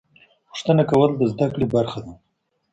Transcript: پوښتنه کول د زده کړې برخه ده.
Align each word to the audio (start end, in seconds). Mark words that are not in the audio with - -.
پوښتنه 0.49 0.83
کول 0.91 1.09
د 1.17 1.21
زده 1.31 1.47
کړې 1.53 1.65
برخه 1.75 1.99
ده. 2.05 2.13